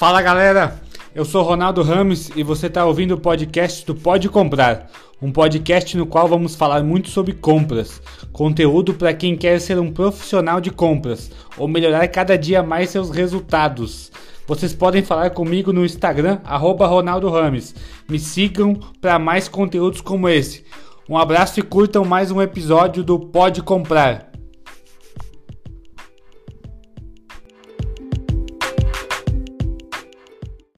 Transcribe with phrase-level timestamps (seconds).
[0.00, 0.80] Fala galera,
[1.14, 5.94] eu sou Ronaldo Ramos e você está ouvindo o podcast do Pode Comprar, um podcast
[5.94, 8.00] no qual vamos falar muito sobre compras,
[8.32, 13.10] conteúdo para quem quer ser um profissional de compras ou melhorar cada dia mais seus
[13.10, 14.10] resultados.
[14.46, 16.88] Vocês podem falar comigo no Instagram, arroba
[18.08, 20.64] Me sigam para mais conteúdos como esse.
[21.06, 24.29] Um abraço e curtam mais um episódio do Pode Comprar.